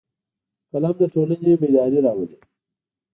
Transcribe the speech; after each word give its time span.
قلم 0.73 0.95
د 0.99 1.03
ټولنې 1.13 1.53
بیداري 1.61 1.99
راولي 2.05 2.37